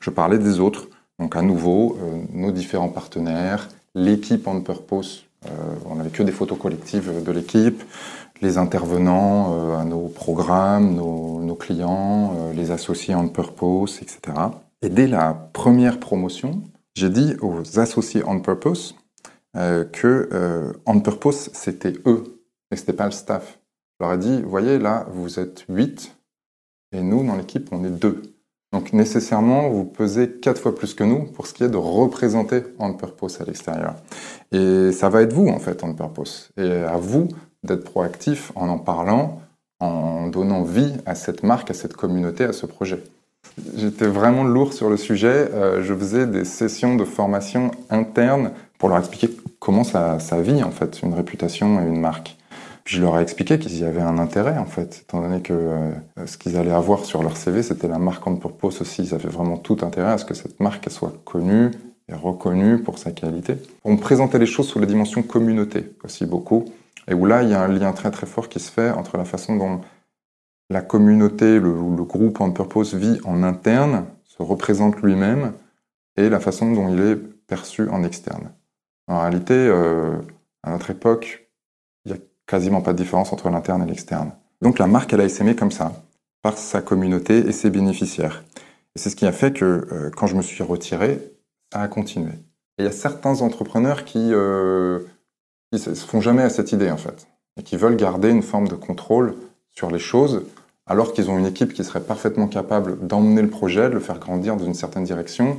Je 0.00 0.08
parlais 0.08 0.38
des 0.38 0.58
autres. 0.58 0.88
Donc 1.18 1.36
à 1.36 1.42
nouveau, 1.42 1.98
nos 2.32 2.50
différents 2.50 2.88
partenaires, 2.88 3.68
l'équipe 3.94 4.48
on 4.48 4.62
purpose. 4.62 5.26
on 5.84 5.96
n'avait 5.96 6.08
que 6.08 6.22
des 6.22 6.32
photos 6.32 6.58
collectives 6.58 7.22
de 7.22 7.30
l'équipe 7.30 7.82
les 8.40 8.58
intervenants 8.58 9.54
euh, 9.54 9.78
à 9.78 9.84
nos 9.84 10.08
programmes, 10.08 10.94
nos, 10.94 11.54
clients, 11.54 12.34
euh, 12.38 12.52
les 12.52 12.70
associés 12.70 13.14
on 13.14 13.28
purpose, 13.28 14.00
etc. 14.02 14.20
Et 14.82 14.88
dès 14.88 15.06
la 15.06 15.34
première 15.34 16.00
promotion, 16.00 16.62
j'ai 16.94 17.10
dit 17.10 17.34
aux 17.42 17.78
associés 17.78 18.22
on 18.26 18.40
purpose 18.40 18.96
euh, 19.56 19.84
que 19.84 20.72
on 20.86 21.00
purpose 21.00 21.50
c'était 21.52 21.92
eux 22.06 22.40
et 22.70 22.76
c'était 22.76 22.92
pas 22.92 23.06
le 23.06 23.10
staff. 23.10 23.58
Je 23.98 24.04
leur 24.06 24.14
ai 24.14 24.18
dit, 24.18 24.42
voyez 24.42 24.78
là, 24.78 25.06
vous 25.12 25.38
êtes 25.38 25.64
8 25.68 26.16
et 26.92 27.02
nous 27.02 27.26
dans 27.26 27.36
l'équipe 27.36 27.68
on 27.72 27.84
est 27.84 27.90
deux. 27.90 28.22
Donc 28.72 28.92
nécessairement, 28.92 29.68
vous 29.68 29.84
pesez 29.84 30.30
quatre 30.30 30.60
fois 30.60 30.74
plus 30.74 30.94
que 30.94 31.02
nous 31.02 31.24
pour 31.24 31.48
ce 31.48 31.54
qui 31.54 31.64
est 31.64 31.68
de 31.68 31.76
représenter 31.76 32.62
On 32.78 32.94
Purpose 32.94 33.40
à 33.40 33.44
l'extérieur. 33.44 33.96
Et 34.52 34.92
ça 34.92 35.08
va 35.08 35.22
être 35.22 35.32
vous 35.32 35.48
en 35.48 35.58
fait 35.58 35.82
On 35.82 35.92
Purpose. 35.92 36.50
Et 36.56 36.70
à 36.70 36.96
vous 36.96 37.28
d'être 37.64 37.84
proactif 37.84 38.52
en 38.54 38.68
en 38.68 38.78
parlant, 38.78 39.40
en 39.80 40.28
donnant 40.28 40.62
vie 40.62 40.92
à 41.06 41.14
cette 41.14 41.42
marque, 41.42 41.70
à 41.70 41.74
cette 41.74 41.94
communauté, 41.94 42.44
à 42.44 42.52
ce 42.52 42.66
projet. 42.66 43.02
J'étais 43.76 44.06
vraiment 44.06 44.44
lourd 44.44 44.72
sur 44.72 44.90
le 44.90 44.96
sujet. 44.96 45.48
Euh, 45.52 45.82
je 45.82 45.94
faisais 45.94 46.26
des 46.26 46.44
sessions 46.44 46.96
de 46.96 47.04
formation 47.04 47.70
interne 47.90 48.52
pour 48.78 48.88
leur 48.88 48.98
expliquer 48.98 49.30
comment 49.58 49.84
ça, 49.84 50.18
ça 50.20 50.40
vit 50.40 50.62
en 50.62 50.70
fait 50.70 51.02
une 51.02 51.14
réputation 51.14 51.80
et 51.80 51.86
une 51.86 52.00
marque. 52.00 52.36
Puis 52.84 52.96
je 52.96 53.02
leur 53.02 53.18
ai 53.18 53.22
expliqué 53.22 53.58
qu'il 53.58 53.78
y 53.78 53.84
avait 53.84 54.00
un 54.00 54.18
intérêt 54.18 54.56
en 54.58 54.64
fait, 54.64 55.02
étant 55.02 55.20
donné 55.20 55.40
que 55.40 55.52
euh, 55.52 55.90
ce 56.26 56.38
qu'ils 56.38 56.56
allaient 56.56 56.70
avoir 56.70 57.04
sur 57.04 57.22
leur 57.22 57.36
CV, 57.36 57.62
c'était 57.62 57.88
la 57.88 57.98
marque 57.98 58.26
on 58.26 58.36
purpose 58.36 58.80
aussi. 58.80 59.02
Ils 59.02 59.14
avaient 59.14 59.28
vraiment 59.28 59.56
tout 59.56 59.78
intérêt 59.82 60.12
à 60.12 60.18
ce 60.18 60.24
que 60.24 60.34
cette 60.34 60.60
marque 60.60 60.90
soit 60.90 61.12
connue 61.24 61.70
et 62.08 62.14
reconnue 62.14 62.78
pour 62.78 62.98
sa 62.98 63.10
qualité. 63.10 63.56
On 63.84 63.96
présentait 63.96 64.38
les 64.38 64.46
choses 64.46 64.68
sous 64.68 64.78
la 64.78 64.86
dimension 64.86 65.22
communauté 65.22 65.92
aussi 66.04 66.24
beaucoup, 66.24 66.64
et 67.08 67.14
où 67.14 67.26
là 67.26 67.42
il 67.42 67.50
y 67.50 67.54
a 67.54 67.62
un 67.62 67.68
lien 67.68 67.92
très 67.92 68.10
très 68.10 68.26
fort 68.26 68.48
qui 68.48 68.60
se 68.60 68.70
fait 68.70 68.90
entre 68.90 69.16
la 69.16 69.24
façon 69.24 69.56
dont 69.56 69.80
la 70.70 70.82
communauté, 70.82 71.58
le, 71.58 71.72
groupe 72.04 72.40
on 72.40 72.52
purpose 72.52 72.94
vit 72.94 73.20
en 73.24 73.42
interne, 73.42 74.06
se 74.24 74.42
représente 74.42 75.02
lui-même, 75.02 75.52
et 76.16 76.28
la 76.28 76.40
façon 76.40 76.72
dont 76.72 76.88
il 76.88 77.00
est 77.00 77.16
perçu 77.16 77.88
en 77.88 78.04
externe. 78.04 78.52
En 79.08 79.20
réalité, 79.20 79.54
euh, 79.54 80.16
à 80.62 80.70
notre 80.70 80.90
époque, 80.90 81.48
il 82.04 82.12
n'y 82.12 82.18
a 82.18 82.20
quasiment 82.46 82.80
pas 82.80 82.92
de 82.92 82.98
différence 82.98 83.32
entre 83.32 83.50
l'interne 83.50 83.82
et 83.82 83.86
l'externe. 83.86 84.32
Donc 84.62 84.78
la 84.78 84.86
marque, 84.86 85.12
elle 85.12 85.20
a 85.20 85.24
essaimé 85.24 85.56
comme 85.56 85.72
ça, 85.72 85.92
par 86.42 86.56
sa 86.56 86.80
communauté 86.80 87.38
et 87.38 87.52
ses 87.52 87.70
bénéficiaires. 87.70 88.44
Et 88.94 88.98
c'est 89.00 89.10
ce 89.10 89.16
qui 89.16 89.26
a 89.26 89.32
fait 89.32 89.52
que 89.52 89.64
euh, 89.64 90.10
quand 90.16 90.28
je 90.28 90.36
me 90.36 90.42
suis 90.42 90.62
retiré, 90.62 91.18
ça 91.72 91.80
a 91.80 91.88
continué. 91.88 92.32
Et 92.78 92.82
il 92.82 92.84
y 92.84 92.88
a 92.88 92.92
certains 92.92 93.42
entrepreneurs 93.42 94.04
qui 94.04 94.32
euh, 94.32 95.00
ne 95.72 95.78
se 95.78 96.06
font 96.06 96.20
jamais 96.20 96.42
à 96.42 96.50
cette 96.50 96.72
idée, 96.72 96.90
en 96.90 96.96
fait, 96.96 97.26
et 97.56 97.62
qui 97.62 97.76
veulent 97.76 97.96
garder 97.96 98.30
une 98.30 98.42
forme 98.42 98.68
de 98.68 98.74
contrôle 98.74 99.34
sur 99.70 99.90
les 99.90 99.98
choses, 99.98 100.42
alors 100.86 101.12
qu'ils 101.12 101.30
ont 101.30 101.38
une 101.38 101.46
équipe 101.46 101.72
qui 101.72 101.84
serait 101.84 102.00
parfaitement 102.00 102.48
capable 102.48 103.06
d'emmener 103.06 103.42
le 103.42 103.50
projet, 103.50 103.88
de 103.88 103.94
le 103.94 104.00
faire 104.00 104.18
grandir 104.18 104.56
dans 104.56 104.64
une 104.64 104.74
certaine 104.74 105.04
direction, 105.04 105.58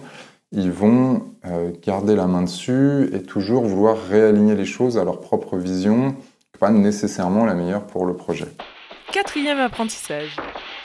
ils 0.52 0.72
vont 0.72 1.24
euh, 1.46 1.72
garder 1.82 2.16
la 2.16 2.28
main 2.28 2.42
dessus 2.42 3.10
et 3.14 3.24
toujours 3.24 3.64
vouloir 3.64 3.98
réaligner 4.10 4.56
les 4.56 4.66
choses 4.66 4.98
à 4.98 5.06
leur 5.06 5.22
propre 5.22 5.58
vision, 5.58 6.16
pas 6.60 6.72
nécessairement 6.72 7.46
la 7.46 7.54
meilleure 7.54 7.88
pour 7.88 8.06
le 8.06 8.14
projet. 8.14 8.48
Quatrième 9.14 9.60
apprentissage. 9.60 10.36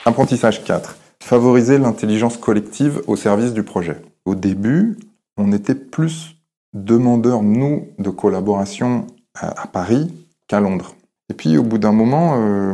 Apprentissage 0.05 0.63
4. 0.63 0.95
Favoriser 1.21 1.77
l'intelligence 1.77 2.37
collective 2.37 3.01
au 3.07 3.17
service 3.17 3.53
du 3.53 3.63
projet. 3.63 3.97
Au 4.25 4.35
début, 4.35 4.97
on 5.35 5.51
était 5.51 5.75
plus 5.75 6.35
demandeurs, 6.73 7.43
nous, 7.43 7.89
de 7.99 8.09
collaboration 8.09 9.07
à, 9.39 9.67
Paris 9.67 10.13
qu'à 10.47 10.59
Londres. 10.59 10.95
Et 11.29 11.33
puis, 11.33 11.57
au 11.57 11.63
bout 11.63 11.77
d'un 11.77 11.91
moment, 11.91 12.35
euh, 12.37 12.73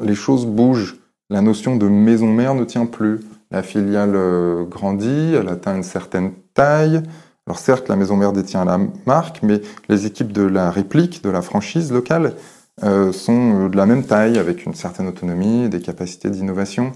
les 0.00 0.14
choses 0.14 0.46
bougent. 0.46 0.96
La 1.30 1.40
notion 1.40 1.76
de 1.76 1.88
maison 1.88 2.26
mère 2.26 2.54
ne 2.54 2.64
tient 2.64 2.86
plus. 2.86 3.20
La 3.50 3.62
filiale 3.62 4.14
euh, 4.14 4.64
grandit, 4.64 5.34
elle 5.34 5.48
atteint 5.48 5.76
une 5.76 5.82
certaine 5.82 6.32
taille. 6.54 7.02
Alors 7.46 7.58
certes, 7.58 7.88
la 7.88 7.96
maison 7.96 8.16
mère 8.16 8.32
détient 8.32 8.64
la 8.64 8.78
marque, 9.06 9.42
mais 9.42 9.60
les 9.88 10.06
équipes 10.06 10.32
de 10.32 10.42
la 10.42 10.70
réplique, 10.70 11.22
de 11.22 11.30
la 11.30 11.42
franchise 11.42 11.92
locale, 11.92 12.34
euh, 12.82 13.12
sont 13.12 13.68
de 13.68 13.76
la 13.76 13.86
même 13.86 14.04
taille, 14.04 14.38
avec 14.38 14.64
une 14.64 14.74
certaine 14.74 15.06
autonomie, 15.06 15.68
des 15.68 15.80
capacités 15.80 16.30
d'innovation. 16.30 16.92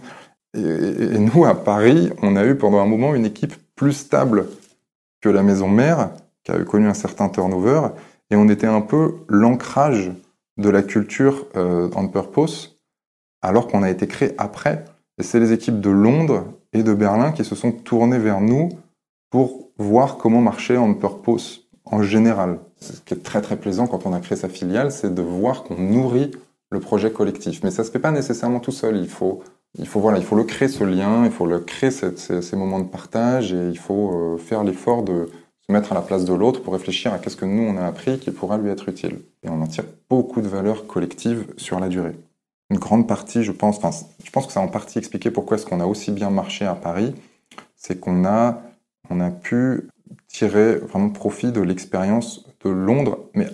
Et, 0.54 1.18
nous, 1.18 1.44
à 1.44 1.54
Paris, 1.54 2.10
on 2.22 2.34
a 2.34 2.44
eu 2.44 2.56
pendant 2.56 2.80
un 2.80 2.86
moment 2.86 3.14
une 3.14 3.26
équipe 3.26 3.54
plus 3.76 3.92
stable 3.92 4.46
que 5.20 5.28
la 5.28 5.42
maison 5.42 5.68
mère, 5.68 6.10
qui 6.42 6.52
a 6.52 6.58
connu 6.64 6.88
un 6.88 6.94
certain 6.94 7.28
turnover, 7.28 7.88
et 8.30 8.36
on 8.36 8.48
était 8.48 8.66
un 8.66 8.80
peu 8.80 9.16
l'ancrage 9.28 10.12
de 10.58 10.68
la 10.68 10.82
culture 10.82 11.46
euh, 11.56 11.88
on 11.96 12.08
purpose, 12.08 12.78
alors 13.42 13.68
qu'on 13.68 13.82
a 13.82 13.90
été 13.90 14.06
créé 14.06 14.34
après. 14.38 14.84
Et 15.18 15.22
c'est 15.22 15.40
les 15.40 15.52
équipes 15.52 15.80
de 15.80 15.90
Londres 15.90 16.44
et 16.72 16.82
de 16.82 16.92
Berlin 16.92 17.32
qui 17.32 17.44
se 17.44 17.54
sont 17.54 17.72
tournées 17.72 18.18
vers 18.18 18.40
nous 18.40 18.68
pour 19.30 19.70
voir 19.78 20.16
comment 20.16 20.40
marchait 20.40 20.76
on 20.76 20.94
purpose 20.94 21.68
en 21.84 22.02
général. 22.02 22.58
Ce 22.80 23.00
qui 23.00 23.14
est 23.14 23.22
très 23.22 23.40
très 23.40 23.56
plaisant 23.56 23.86
quand 23.86 24.06
on 24.06 24.12
a 24.12 24.20
créé 24.20 24.36
sa 24.36 24.48
filiale, 24.48 24.92
c'est 24.92 25.14
de 25.14 25.22
voir 25.22 25.64
qu'on 25.64 25.76
nourrit 25.76 26.30
le 26.70 26.80
projet 26.80 27.10
collectif. 27.10 27.62
Mais 27.62 27.70
ça 27.70 27.84
se 27.84 27.90
fait 27.90 27.98
pas 27.98 28.10
nécessairement 28.10 28.60
tout 28.60 28.72
seul. 28.72 28.96
Il 28.96 29.08
faut, 29.08 29.42
il 29.78 29.86
faut 29.86 30.00
voilà, 30.00 30.18
il 30.18 30.24
faut 30.24 30.36
le 30.36 30.44
créer 30.44 30.68
ce 30.68 30.84
lien, 30.84 31.24
il 31.24 31.30
faut 31.30 31.46
le 31.46 31.60
créer 31.60 31.90
ces, 31.90 32.56
moments 32.56 32.80
de 32.80 32.88
partage 32.88 33.52
et 33.52 33.68
il 33.68 33.78
faut 33.78 34.12
euh, 34.12 34.38
faire 34.38 34.64
l'effort 34.64 35.02
de 35.02 35.28
se 35.68 35.72
mettre 35.72 35.92
à 35.92 35.94
la 35.94 36.00
place 36.00 36.24
de 36.24 36.32
l'autre 36.32 36.62
pour 36.62 36.72
réfléchir 36.72 37.12
à 37.12 37.18
qu'est-ce 37.18 37.36
que 37.36 37.44
nous 37.44 37.62
on 37.62 37.76
a 37.76 37.84
appris 37.84 38.18
qui 38.18 38.30
pourra 38.30 38.56
lui 38.56 38.70
être 38.70 38.88
utile. 38.88 39.20
Et 39.42 39.50
on 39.50 39.60
en 39.60 39.66
tire 39.66 39.84
beaucoup 40.08 40.40
de 40.40 40.48
valeur 40.48 40.86
collective 40.86 41.46
sur 41.58 41.78
la 41.78 41.88
durée. 41.88 42.16
Une 42.70 42.78
grande 42.78 43.06
partie, 43.06 43.42
je 43.42 43.52
pense, 43.52 43.76
enfin, 43.76 43.90
je 44.24 44.30
pense 44.30 44.46
que 44.46 44.52
ça 44.52 44.60
a 44.60 44.62
en 44.62 44.68
partie 44.68 44.98
expliqué 44.98 45.30
pourquoi 45.30 45.56
est-ce 45.56 45.66
qu'on 45.66 45.80
a 45.80 45.86
aussi 45.86 46.10
bien 46.10 46.30
marché 46.30 46.64
à 46.64 46.74
Paris, 46.74 47.14
c'est 47.76 48.00
qu'on 48.00 48.24
a, 48.24 48.62
on 49.10 49.20
a 49.20 49.30
pu 49.30 49.88
tirer 50.26 50.76
vraiment 50.76 51.10
profit 51.10 51.52
de 51.52 51.60
l'expérience 51.60 52.46
de 52.64 52.70
Londres, 52.70 53.18
mais 53.34 53.48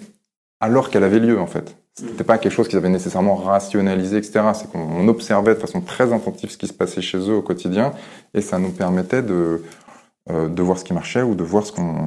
alors 0.61 0.91
qu'elle 0.91 1.05
avait 1.05 1.21
lieu 1.21 1.41
en 1.41 1.47
fait. 1.47 1.77
C'était 1.97 2.25
pas 2.25 2.39
quelque 2.39 2.53
chose 2.53 2.67
qu'ils 2.67 2.79
avaient 2.79 2.89
nécessairement 2.89 3.37
rationalisé, 3.37 4.17
etc. 4.17 4.41
C'est 4.55 4.69
qu'on 4.71 5.07
observait 5.07 5.55
de 5.55 5.61
façon 5.61 5.81
très 5.81 6.13
intensive 6.13 6.51
ce 6.51 6.59
qui 6.59 6.67
se 6.67 6.73
passait 6.73 7.01
chez 7.01 7.19
eux 7.19 7.35
au 7.35 7.43
quotidien, 7.43 7.93
et 8.35 8.41
ça 8.41 8.59
nous 8.59 8.71
permettait 8.71 9.23
de, 9.23 9.63
de 10.29 10.63
voir 10.63 10.79
ce 10.79 10.85
qui 10.85 10.95
marchait 10.95 11.23
ou 11.23 11.35
de 11.35 11.45
voir 11.45 11.65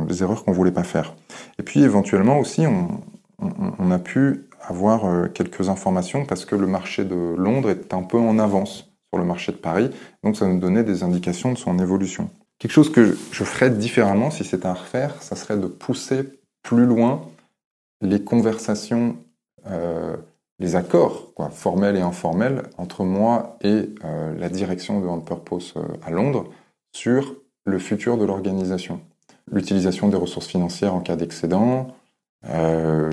les 0.09 0.24
erreurs 0.24 0.43
qu'on 0.43 0.51
voulait 0.51 0.71
pas 0.71 0.83
faire. 0.83 1.13
Et 1.59 1.63
puis 1.63 1.83
éventuellement 1.83 2.39
aussi, 2.39 2.65
on, 2.65 3.91
a 3.91 4.00
pu 4.00 4.47
avoir 4.62 5.05
euh, 5.05 5.27
quelques 5.27 5.69
informations 5.69 6.25
parce 6.25 6.45
que 6.45 6.55
le 6.55 6.67
marché 6.67 7.05
de 7.05 7.36
Londres 7.38 7.69
est 7.69 7.93
un 7.93 8.03
peu 8.03 8.17
en 8.17 8.39
avance 8.39 8.91
sur 9.09 9.19
le 9.19 9.25
marché 9.25 9.51
de 9.51 9.57
Paris, 9.57 9.89
donc 10.24 10.36
ça 10.36 10.47
nous 10.47 10.59
donnait 10.59 10.83
des 10.83 11.03
indications 11.03 11.53
de 11.53 11.57
son 11.57 11.79
évolution. 11.79 12.29
Quelque 12.59 12.71
chose 12.71 12.91
que 12.91 13.15
je 13.31 13.43
ferais 13.43 13.69
différemment 13.69 14.31
si 14.31 14.43
c'était 14.43 14.65
à 14.65 14.74
refaire, 14.74 15.21
ça 15.21 15.36
serait 15.36 15.57
de 15.57 15.67
pousser 15.67 16.24
plus 16.63 16.86
loin 16.86 17.21
les 18.01 18.24
conversations, 18.24 19.15
euh, 19.67 20.17
les 20.59 20.75
accords, 20.75 21.33
quoi, 21.36 21.50
formels 21.50 21.95
et 21.95 22.01
informels, 22.01 22.63
entre 22.77 23.05
moi 23.05 23.57
et 23.62 23.89
euh, 24.03 24.36
la 24.38 24.50
direction 24.50 25.00
de 25.00 25.07
On 25.07 25.21
Purpose 25.21 25.75
euh, 25.77 25.83
à 26.05 26.12
Londres 26.12 26.45
sur 26.93 27.36
le 27.67 27.79
futur 27.79 28.17
de 28.17 28.25
l'organisation. 28.25 29.01
L'utilisation 29.51 30.09
des 30.09 30.17
ressources 30.17 30.47
financières 30.47 30.93
en 30.93 31.01
cas 31.01 31.15
d'excédent, 31.15 31.95
euh, 32.50 33.12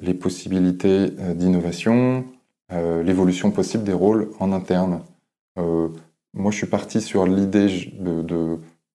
les 0.00 0.14
possibilités 0.14 1.10
d'innovation, 1.34 2.24
l'évolution 2.70 3.50
possible 3.50 3.82
des 3.82 3.92
rôles 3.92 4.30
en 4.38 4.52
interne. 4.52 5.00
moi, 5.56 6.50
je 6.50 6.56
suis 6.56 6.66
parti 6.66 7.00
sur 7.00 7.26
l'idée 7.26 7.66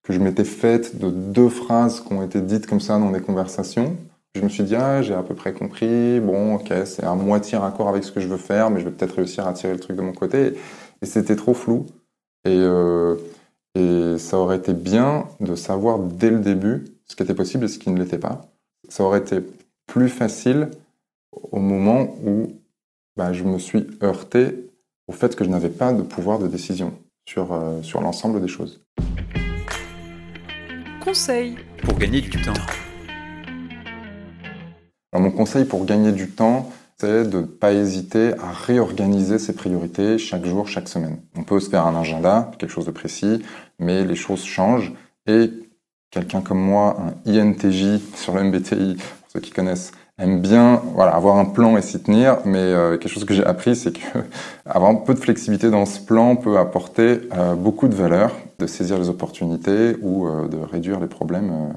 que 0.04 0.14
je 0.14 0.20
m'étais 0.20 0.46
faite 0.46 1.00
de 1.00 1.10
deux 1.10 1.50
phrases 1.50 2.02
qui 2.02 2.14
ont 2.14 2.24
été 2.24 2.40
dites 2.40 2.68
comme 2.68 2.80
ça 2.80 3.00
dans 3.00 3.12
des 3.12 3.20
conversations. 3.20 3.98
Je 4.36 4.42
me 4.42 4.50
suis 4.50 4.64
dit, 4.64 4.76
ah, 4.76 5.02
j'ai 5.02 5.14
à 5.14 5.22
peu 5.22 5.36
près 5.36 5.54
compris, 5.54 6.20
bon, 6.20 6.56
ok, 6.56 6.74
c'est 6.86 7.04
à 7.04 7.14
moitié 7.14 7.58
raccord 7.58 7.88
avec 7.88 8.04
ce 8.04 8.12
que 8.12 8.20
je 8.20 8.28
veux 8.28 8.38
faire, 8.38 8.72
mais 8.72 8.80
je 8.80 8.86
vais 8.86 8.92
peut-être 8.92 9.16
réussir 9.16 9.48
à 9.48 9.54
tirer 9.54 9.74
le 9.74 9.80
truc 9.80 9.96
de 9.96 10.02
mon 10.02 10.12
côté. 10.12 10.56
Et 11.02 11.06
c'était 11.06 11.36
trop 11.36 11.54
flou. 11.54 11.86
Et, 12.46 12.50
euh, 12.50 13.16
et 13.76 14.18
ça 14.18 14.38
aurait 14.38 14.58
été 14.58 14.74
bien 14.74 15.28
de 15.40 15.56
savoir 15.56 16.00
dès 16.00 16.30
le 16.30 16.40
début 16.40 16.86
ce 17.06 17.16
qui 17.16 17.24
était 17.24 17.34
possible 17.34 17.66
et 17.66 17.68
ce 17.68 17.80
qui 17.80 17.90
ne 17.90 18.00
l'était 18.00 18.20
pas. 18.20 18.42
Ça 18.90 19.04
aurait 19.04 19.20
été 19.20 19.40
plus 19.88 20.10
facile 20.10 20.70
au 21.52 21.60
moment 21.60 22.16
où 22.24 22.54
bah, 23.16 23.34
je 23.34 23.44
me 23.44 23.58
suis 23.58 23.88
heurté 24.02 24.70
au 25.08 25.12
fait 25.12 25.36
que 25.36 25.44
je 25.44 25.50
n'avais 25.50 25.70
pas 25.70 25.94
de 25.94 26.02
pouvoir 26.02 26.40
de 26.40 26.48
décision 26.48 26.94
sur, 27.28 27.54
euh, 27.54 27.82
sur 27.82 28.02
l'ensemble 28.02 28.42
des 28.42 28.48
choses. 28.48 28.82
Conseil. 31.04 31.58
Pour 31.84 31.98
gagner 31.98 32.22
du 32.22 32.30
temps. 32.30 32.54
Alors 35.12 35.24
mon 35.24 35.32
conseil 35.32 35.66
pour 35.66 35.86
gagner 35.86 36.12
du 36.12 36.30
temps, 36.30 36.72
c'est 37.04 37.30
de 37.30 37.40
ne 37.40 37.46
pas 37.46 37.74
hésiter 37.74 38.32
à 38.40 38.54
réorganiser 38.54 39.38
ses 39.38 39.52
priorités 39.52 40.18
chaque 40.18 40.46
jour, 40.46 40.70
chaque 40.70 40.88
semaine. 40.88 41.18
On 41.36 41.44
peut 41.44 41.60
se 41.60 41.70
faire 41.70 41.86
un 41.86 42.00
agenda, 42.00 42.50
quelque 42.58 42.70
chose 42.70 42.86
de 42.86 42.92
précis, 42.92 43.42
mais 43.78 44.06
les 44.06 44.16
choses 44.16 44.46
changent 44.46 44.94
et 45.28 45.52
quelqu'un 46.12 46.40
comme 46.40 46.62
moi, 46.62 46.96
un 47.26 47.30
INTJ 47.30 48.00
sur 48.16 48.36
le 48.36 48.44
MBTI, 48.44 48.96
pour 48.96 49.32
ceux 49.34 49.42
qui 49.42 49.52
connaissent, 49.52 49.92
aime 50.18 50.40
bien 50.40 50.82
voilà, 50.96 51.14
avoir 51.14 51.36
un 51.40 51.44
plan 51.44 51.76
et 51.76 51.82
s'y 51.82 52.02
tenir, 52.02 52.38
mais 52.46 52.60
euh, 52.60 52.98
quelque 52.98 53.12
chose 53.12 53.26
que 53.26 53.34
j'ai 53.34 53.46
appris, 53.46 53.76
c'est 53.76 53.92
que 53.92 54.20
avoir 54.66 54.90
un 54.90 54.96
peu 54.96 55.14
de 55.14 55.20
flexibilité 55.20 55.70
dans 55.70 55.86
ce 55.86 56.00
plan 56.00 56.38
peut 56.38 56.58
apporter 56.58 57.20
euh, 57.34 57.56
beaucoup 57.56 57.90
de 57.90 57.96
valeur, 57.96 58.32
de 58.60 58.66
saisir 58.66 58.98
les 58.98 59.10
opportunités 59.10 59.98
ou 60.02 60.26
euh, 60.26 60.48
de 60.48 60.56
réduire 60.56 61.02
les 61.02 61.08
problèmes 61.08 61.74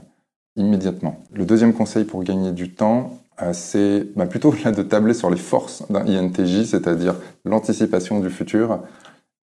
immédiatement. 0.54 1.20
Le 1.32 1.44
deuxième 1.44 1.72
conseil 1.72 2.04
pour 2.04 2.22
gagner 2.22 2.52
du 2.52 2.72
temps, 2.72 3.18
c'est 3.52 4.06
bah, 4.16 4.26
plutôt 4.26 4.50
de 4.50 4.82
tabler 4.82 5.14
sur 5.14 5.30
les 5.30 5.36
forces 5.36 5.84
d'un 5.90 6.06
INTJ, 6.06 6.64
c'est-à-dire 6.64 7.16
l'anticipation 7.44 8.20
du 8.20 8.30
futur, 8.30 8.80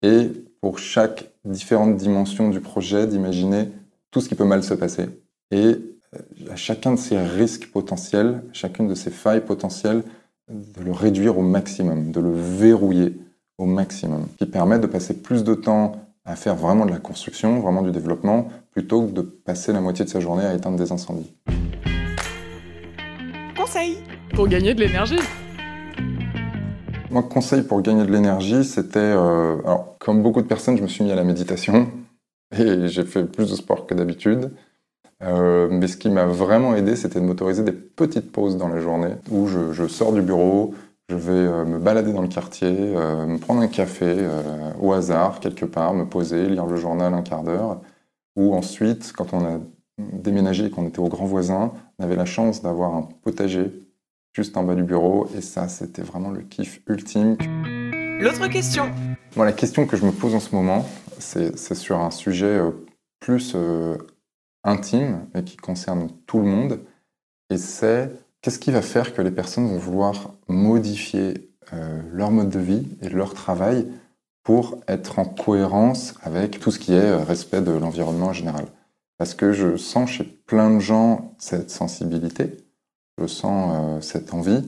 et 0.03 0.31
pour 0.61 0.79
chaque 0.79 1.31
différente 1.45 1.97
dimension 1.97 2.49
du 2.49 2.61
projet, 2.61 3.07
d'imaginer 3.07 3.69
tout 4.11 4.21
ce 4.21 4.29
qui 4.29 4.35
peut 4.35 4.45
mal 4.45 4.63
se 4.63 4.75
passer. 4.75 5.07
Et 5.51 5.77
à 6.51 6.57
chacun 6.57 6.93
de 6.93 6.99
ces 6.99 7.19
risques 7.19 7.71
potentiels, 7.71 8.43
chacune 8.53 8.89
de 8.89 8.95
ces 8.95 9.11
failles 9.11 9.45
potentielles, 9.45 10.03
de 10.49 10.83
le 10.83 10.93
réduire 10.93 11.39
au 11.39 11.43
maximum, 11.43 12.13
de 12.13 12.21
le 12.21 12.33
verrouiller 12.33 13.17
au 13.59 13.67
maximum, 13.67 14.27
qui 14.39 14.47
permet 14.47 14.79
de 14.79 14.87
passer 14.87 15.15
plus 15.15 15.45
de 15.45 15.55
temps 15.55 15.97
à 16.25 16.37
faire 16.37 16.57
vraiment 16.57 16.87
de 16.87 16.91
la 16.91 16.99
construction, 16.99 17.61
vraiment 17.61 17.83
du 17.83 17.93
développement, 17.93 18.49
plutôt 18.73 19.03
que 19.03 19.13
de 19.13 19.23
passer 19.23 19.73
la 19.73 19.81
moitié 19.81 20.05
de 20.05 20.11
sa 20.11 20.21
journée 20.21 20.45
à 20.45 20.55
éteindre 20.55 20.77
des 20.77 20.93
incendies. 20.93 21.33
Conseil 23.67 23.99
pour 24.33 24.47
gagner 24.47 24.75
de 24.75 24.81
l'énergie. 24.81 25.19
Mon 27.11 27.23
conseil 27.25 27.63
pour 27.63 27.83
gagner 27.83 28.05
de 28.05 28.13
l'énergie, 28.13 28.63
c'était, 28.63 29.01
euh, 29.01 29.59
alors 29.65 29.97
comme 29.99 30.23
beaucoup 30.23 30.41
de 30.41 30.47
personnes, 30.47 30.77
je 30.77 30.83
me 30.83 30.87
suis 30.87 31.03
mis 31.03 31.11
à 31.11 31.17
la 31.17 31.25
méditation 31.25 31.91
et 32.57 32.87
j'ai 32.87 33.03
fait 33.03 33.25
plus 33.25 33.51
de 33.51 33.57
sport 33.57 33.89
que 33.89 33.95
d'habitude. 33.95 34.53
Euh, 35.25 35.67
mais 35.69 35.89
ce 35.89 35.97
qui 35.97 36.11
m'a 36.11 36.27
vraiment 36.27 36.77
aidé, 36.77 36.95
c'était 36.95 37.19
de 37.19 37.25
m'autoriser 37.25 37.65
des 37.65 37.73
petites 37.73 38.31
pauses 38.31 38.57
dans 38.57 38.69
la 38.69 38.79
journée 38.79 39.15
où 39.33 39.49
je, 39.49 39.73
je 39.73 39.89
sors 39.89 40.13
du 40.13 40.23
bureau, 40.23 40.73
je 41.09 41.17
vais 41.17 41.33
euh, 41.33 41.65
me 41.65 41.81
balader 41.81 42.13
dans 42.13 42.23
le 42.23 42.29
quartier, 42.29 42.69
euh, 42.71 43.27
me 43.27 43.39
prendre 43.39 43.63
un 43.63 43.69
café 43.69 44.05
euh, 44.07 44.71
au 44.81 44.93
hasard 44.93 45.41
quelque 45.41 45.65
part, 45.65 45.93
me 45.93 46.05
poser, 46.05 46.49
lire 46.49 46.67
le 46.67 46.77
journal 46.77 47.13
un 47.15 47.23
quart 47.23 47.43
d'heure. 47.43 47.81
Ou 48.37 48.55
ensuite, 48.55 49.13
quand 49.13 49.33
on 49.33 49.45
a 49.45 49.59
déménagé 49.99 50.67
et 50.67 50.71
qu'on 50.71 50.87
était 50.87 50.99
au 50.99 51.09
grand 51.09 51.27
voisin, 51.27 51.73
on 51.99 52.05
avait 52.05 52.17
la 52.17 52.27
chance 52.27 52.63
d'avoir 52.63 52.95
un 52.95 53.03
potager 53.23 53.73
juste 54.35 54.57
en 54.57 54.65
bas 54.65 54.75
du 54.75 54.83
bureau 54.83 55.29
et 55.37 55.41
ça, 55.41 55.69
c'était 55.69 56.03
vraiment 56.03 56.31
le 56.31 56.43
kiff 56.43 56.83
ultime. 56.87 57.37
L'autre 58.21 58.47
question 58.49 58.91
Bon, 59.35 59.43
la 59.43 59.53
question 59.53 59.87
que 59.87 59.97
je 59.97 60.05
me 60.05 60.13
pose 60.13 60.35
en 60.35 60.41
ce 60.41 60.55
moment, 60.55 60.87
c'est 61.19 61.75
sur 61.75 62.01
un 62.01 62.11
sujet 62.11 62.59
euh, 62.59 62.71
plus 63.21 63.53
euh, 63.55 63.97
intime 64.65 65.27
et 65.35 65.45
qui 65.45 65.57
concerne 65.57 66.09
tout 66.27 66.39
le 66.39 66.47
monde. 66.47 66.81
Et 67.51 67.59
c'est 67.59 68.11
qu'est-ce 68.41 68.59
qui 68.59 68.71
va 68.71 68.83
faire 68.83 69.15
que 69.15 69.23
les 69.23 69.31
personnes 69.31 69.69
vont 69.69 69.79
vouloir 69.79 70.35
modifier 70.49 71.51
euh, 71.73 72.01
leur 72.13 72.31
mode 72.31 72.51
de 72.51 72.59
vie 72.59 72.87
et 73.03 73.09
leur 73.09 73.35
travail 73.35 73.87
pour 74.43 74.79
être 74.89 75.19
en 75.19 75.25
cohérence 75.25 76.15
avec 76.23 76.61
tout 76.61 76.71
ce 76.71 76.79
qui 76.79 76.93
est 76.93 77.15
respect 77.15 77.63
de 77.63 77.73
l'environnement 77.73 78.29
en 78.29 78.33
général? 78.33 78.67
Parce 79.19 79.35
que 79.35 79.53
je 79.53 79.77
sens 79.77 80.11
chez 80.11 80.25
plein 80.25 80.75
de 80.75 80.81
gens 80.81 81.35
cette 81.39 81.71
sensibilité, 81.71 82.57
je 83.19 83.27
sens 83.27 83.73
euh, 83.75 84.01
cette 84.01 84.35
envie, 84.35 84.63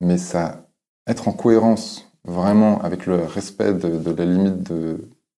mais 0.00 0.18
ça, 0.18 0.66
être 1.06 1.28
en 1.28 1.32
cohérence 1.32 2.10
vraiment 2.24 2.80
avec 2.82 3.06
le 3.06 3.16
respect 3.16 3.74
de, 3.74 4.10
la 4.10 4.24
limite 4.24 4.62
de 4.62 4.98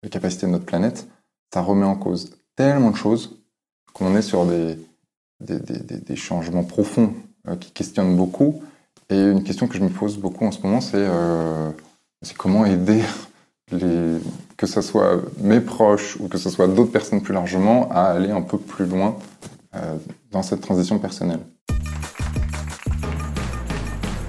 capacité 0.10 0.46
de 0.46 0.52
notre 0.52 0.66
planète, 0.66 1.08
ça 1.54 1.62
remet 1.62 1.86
en 1.86 1.96
cause 1.96 2.32
tellement 2.56 2.92
de 2.92 2.96
choses 2.96 3.40
qu'on 3.94 4.16
est 4.16 4.22
sur 4.22 4.46
des, 4.46 4.78
des, 5.40 6.16
changements 6.16 6.64
profonds 6.64 7.14
euh, 7.48 7.56
qui 7.56 7.72
questionnent 7.72 8.16
beaucoup. 8.16 8.62
Et 9.10 9.22
une 9.22 9.44
question 9.44 9.68
que 9.68 9.78
je 9.78 9.84
me 9.84 9.90
pose 9.90 10.18
beaucoup 10.18 10.46
en 10.46 10.52
ce 10.52 10.62
moment, 10.62 10.82
c'est 10.82 10.96
euh, 10.96 11.72
c'est 12.22 12.36
comment 12.36 12.66
aider 12.66 13.02
les, 13.72 14.18
que 14.58 14.68
ce 14.68 14.82
soit 14.82 15.22
mes 15.40 15.60
proches 15.60 16.18
ou 16.20 16.28
que 16.28 16.38
ce 16.38 16.50
soit 16.50 16.68
d'autres 16.68 16.92
personnes 16.92 17.22
plus 17.22 17.34
largement 17.34 17.90
à 17.92 18.04
aller 18.04 18.32
un 18.32 18.42
peu 18.42 18.58
plus 18.58 18.86
loin 18.86 19.18
euh, 19.76 19.96
dans 20.32 20.44
cette 20.44 20.62
transition 20.62 21.00
personnelle. 21.00 21.42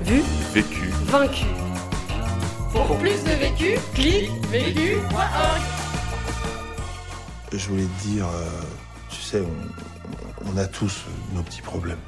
Vu 0.02 0.22
Vécu. 0.52 0.88
Vaincu. 1.06 1.44
Pour 2.72 2.96
plus 2.98 3.22
de 3.24 3.30
vécu, 3.30 3.78
clique 3.94 4.30
vécu.org. 4.50 5.62
Je 7.52 7.68
voulais 7.68 7.84
te 7.84 8.06
dire, 8.08 8.26
euh, 8.26 8.44
tu 9.08 9.20
sais, 9.20 9.40
on, 9.40 10.52
on 10.52 10.56
a 10.58 10.66
tous 10.66 11.04
nos 11.34 11.42
petits 11.42 11.62
problèmes. 11.62 11.98